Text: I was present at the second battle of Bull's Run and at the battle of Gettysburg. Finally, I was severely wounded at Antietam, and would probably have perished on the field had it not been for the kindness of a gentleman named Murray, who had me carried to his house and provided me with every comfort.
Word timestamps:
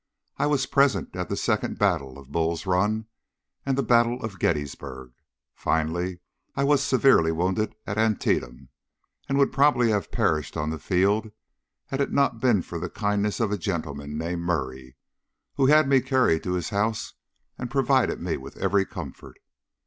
I 0.37 0.47
was 0.47 0.65
present 0.65 1.15
at 1.15 1.29
the 1.29 1.35
second 1.37 1.77
battle 1.77 2.17
of 2.17 2.31
Bull's 2.31 2.65
Run 2.65 3.05
and 3.67 3.75
at 3.75 3.75
the 3.83 3.87
battle 3.87 4.19
of 4.23 4.39
Gettysburg. 4.39 5.11
Finally, 5.53 6.21
I 6.55 6.63
was 6.63 6.81
severely 6.81 7.31
wounded 7.31 7.75
at 7.85 7.99
Antietam, 7.99 8.69
and 9.29 9.37
would 9.37 9.51
probably 9.51 9.91
have 9.91 10.09
perished 10.11 10.57
on 10.57 10.71
the 10.71 10.79
field 10.79 11.29
had 11.85 12.01
it 12.01 12.11
not 12.11 12.39
been 12.41 12.63
for 12.63 12.79
the 12.79 12.89
kindness 12.89 13.39
of 13.39 13.51
a 13.51 13.59
gentleman 13.59 14.17
named 14.17 14.41
Murray, 14.41 14.95
who 15.57 15.67
had 15.67 15.87
me 15.87 16.01
carried 16.01 16.41
to 16.45 16.53
his 16.53 16.69
house 16.71 17.13
and 17.59 17.69
provided 17.69 18.19
me 18.19 18.37
with 18.37 18.57
every 18.57 18.85
comfort. 18.87 19.37